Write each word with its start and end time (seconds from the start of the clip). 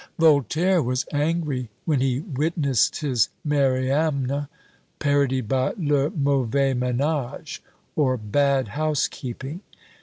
Voltaire 0.17 0.81
was 0.81 1.05
angry 1.13 1.69
when 1.85 1.99
he 2.01 2.21
witnessed 2.21 3.01
his 3.01 3.29
Mariamne 3.45 4.47
parodied 4.97 5.47
by 5.47 5.75
Le 5.77 6.09
mauvais 6.09 6.73
Menage; 6.73 7.61
or 7.95 8.17
"Bad 8.17 8.69
Housekeeping." 8.69 9.61